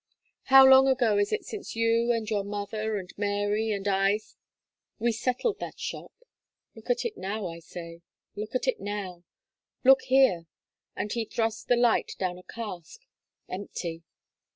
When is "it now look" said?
8.67-10.01